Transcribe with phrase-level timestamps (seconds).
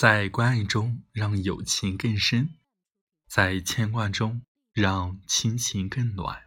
[0.00, 2.50] 在关爱中让友情更深，
[3.26, 4.42] 在牵挂中
[4.72, 6.40] 让亲情更暖，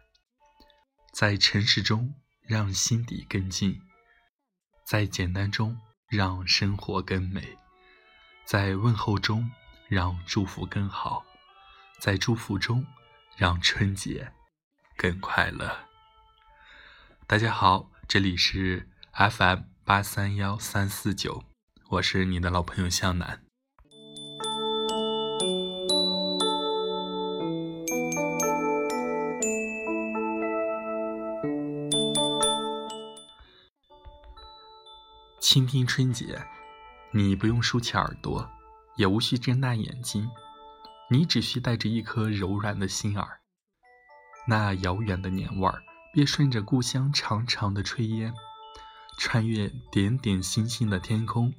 [1.12, 3.82] 在诚实中让心底更静，
[4.86, 5.78] 在简单中
[6.08, 7.58] 让生活更美，
[8.46, 9.50] 在问候中
[9.86, 11.22] 让祝福更好，
[12.00, 12.86] 在祝福中
[13.36, 14.32] 让春节
[14.96, 15.90] 更快乐。
[17.26, 21.51] 大家好，这里是 FM 八三幺三四九。
[21.92, 23.42] 我是你的老朋友向南。
[35.38, 36.42] 倾听春节，
[37.12, 38.50] 你不用竖起耳朵，
[38.96, 40.30] 也无需睁大眼睛，
[41.10, 43.40] 你只需带着一颗柔软的心儿。
[44.48, 45.82] 那遥远的年味儿，
[46.14, 48.32] 便顺着故乡长长的炊烟，
[49.18, 51.52] 穿越点点星星的天空。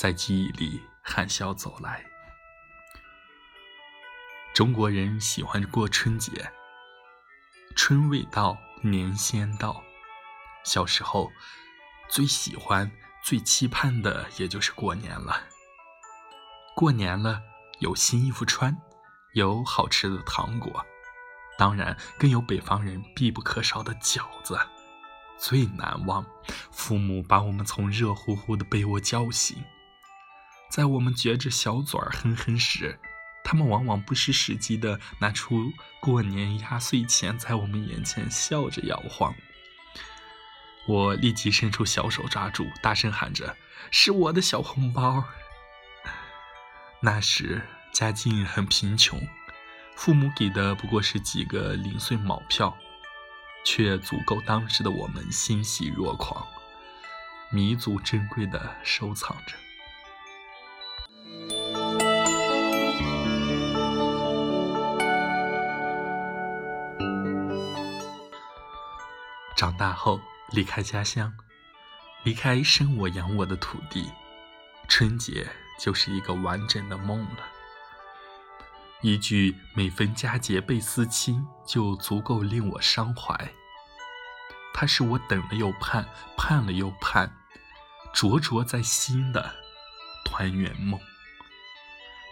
[0.00, 2.02] 在记忆里含笑走来。
[4.54, 6.50] 中国人喜欢过春节，
[7.76, 9.84] 春未到，年先到。
[10.64, 11.30] 小时候
[12.08, 12.90] 最喜欢、
[13.22, 15.38] 最期盼的，也就是过年了。
[16.74, 17.42] 过年了，
[17.80, 18.74] 有新衣服穿，
[19.34, 20.82] 有好吃的糖果，
[21.58, 24.58] 当然更有北方人必不可少的饺子。
[25.36, 26.24] 最难忘，
[26.72, 29.62] 父母把我们从热乎乎的被窝叫醒。
[30.70, 32.96] 在我们撅着小嘴儿哼哼时，
[33.42, 39.34] 他们往往不失时机地拿出过年压岁钱，在我们眼前笑着摇晃。
[40.86, 43.56] 我立即伸出小手抓住，大声喊着
[43.90, 45.24] ：“是我的小红包！”
[47.02, 47.60] 那时
[47.92, 49.20] 家境很贫穷，
[49.96, 52.76] 父母给的不过是几个零碎毛票，
[53.64, 56.46] 却足够当时的我们欣喜若狂，
[57.50, 59.56] 弥足珍贵地收藏着。
[69.60, 70.18] 长大后，
[70.52, 71.30] 离开家乡，
[72.22, 74.10] 离开生我养我的土地，
[74.88, 75.46] 春节
[75.78, 77.46] 就是一个完整的梦了。
[79.02, 83.52] 一句“每逢佳节倍思亲”就足够令我伤怀。
[84.72, 87.30] 它是我等了又盼，盼了又盼，
[88.14, 89.56] 灼灼在心的
[90.24, 90.98] 团圆梦。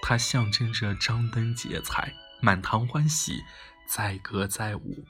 [0.00, 3.42] 它象征着张灯结彩，满堂欢喜，
[3.86, 5.04] 载歌载舞。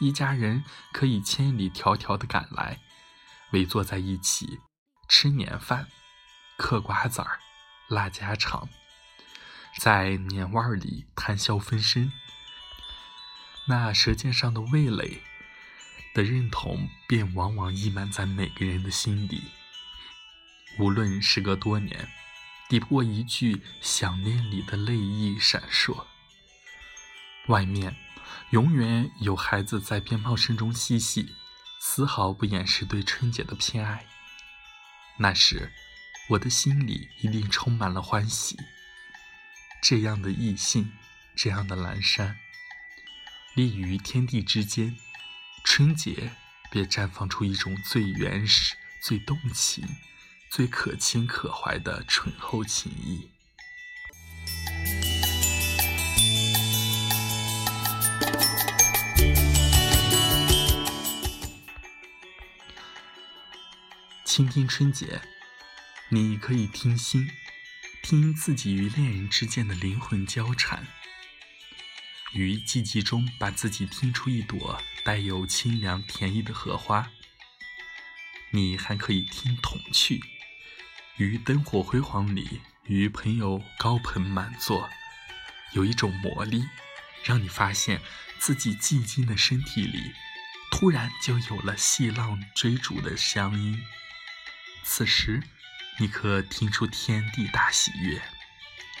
[0.00, 2.80] 一家人可以千里迢迢的赶来，
[3.52, 4.60] 围坐在一起
[5.06, 5.88] 吃年饭、
[6.56, 7.38] 嗑瓜子儿、
[7.86, 8.70] 拉家常，
[9.78, 12.10] 在年味儿里谈笑风生。
[13.66, 15.20] 那舌尖上的味蕾
[16.14, 19.42] 的认同，便往往溢满在每个人的心底。
[20.78, 22.08] 无论时隔多年，
[22.70, 26.06] 抵不过一句想念里的泪意闪烁。
[27.48, 27.94] 外面。
[28.50, 31.34] 永远有孩子在鞭炮声中嬉戏，
[31.80, 34.06] 丝毫不掩饰对春节的偏爱。
[35.18, 35.72] 那时，
[36.30, 38.56] 我的心里一定充满了欢喜。
[39.82, 40.92] 这样的异性，
[41.34, 42.38] 这样的阑珊，
[43.54, 44.96] 立于天地之间，
[45.64, 46.32] 春节
[46.70, 49.96] 便绽放出一种最原始、最动情、
[50.50, 53.30] 最可亲可怀的醇厚情谊。
[64.32, 65.20] 倾听春节，
[66.08, 67.28] 你可以听心，
[68.00, 70.86] 听自己与恋人之间的灵魂交缠，
[72.32, 77.10] 于寂寂中把自己听出一朵带有清凉甜意的荷花。
[78.50, 80.22] 你还可以听童趣，
[81.16, 84.88] 于灯火辉煌里与朋友高朋满座，
[85.72, 86.68] 有一种魔力，
[87.24, 88.00] 让你发现
[88.38, 90.12] 自己寂静的身体里，
[90.70, 93.82] 突然就有了细浪追逐的乡音。
[94.82, 95.42] 此时，
[95.98, 98.20] 你可听出天地大喜悦，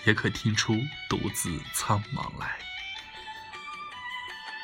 [0.04, 0.78] 也可听出
[1.08, 2.58] 独自苍茫来。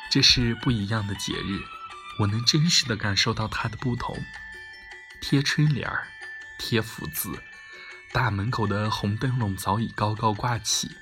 [0.09, 1.61] 这是不一样的节日，
[2.19, 4.17] 我能真实的感受到它的不同。
[5.21, 6.07] 贴春联儿，
[6.57, 7.43] 贴福字，
[8.13, 10.95] 大门口的红灯笼早已高高挂起，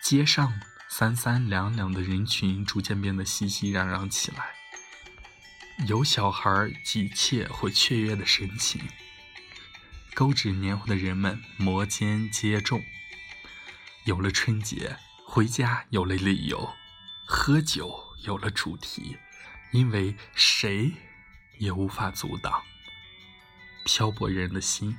[0.00, 4.54] 街上三三两两的人群逐渐变得熙熙攘攘起来，
[5.86, 8.80] 有小孩急切或雀跃的神情。
[10.18, 12.82] 勾指年华的人们摩肩接踵。
[14.02, 16.74] 有了春节，回家有了理由，
[17.24, 19.16] 喝酒有了主题，
[19.70, 20.92] 因为谁
[21.58, 22.64] 也无法阻挡
[23.84, 24.96] 漂泊人的心。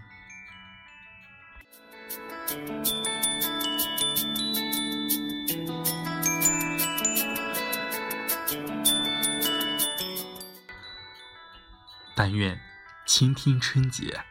[12.15, 12.57] 但愿
[13.05, 14.23] 倾听春节，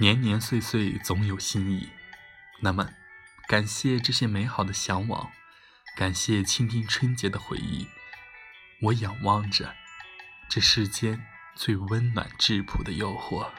[0.00, 1.88] 年年岁岁总有新意。
[2.60, 2.88] 那么，
[3.48, 5.32] 感谢这些美好的向往，
[5.96, 7.88] 感谢倾听春节的回忆。
[8.80, 9.74] 我仰望着
[10.48, 13.50] 这世间最温暖质朴的诱惑，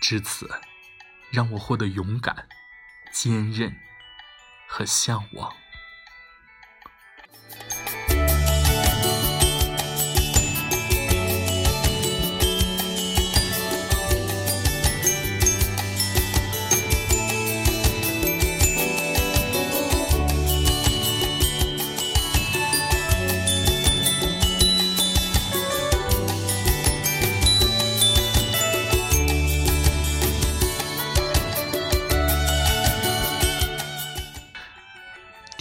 [0.00, 0.60] 至此，
[1.30, 2.48] 让我获得勇敢、
[3.12, 3.78] 坚韧
[4.66, 5.54] 和向往。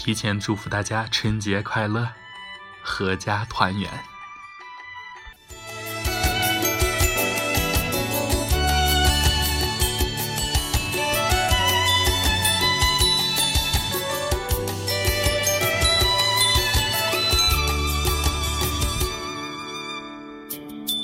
[0.05, 2.07] 提前祝福大家春节快乐，
[2.85, 3.89] 阖家团圆。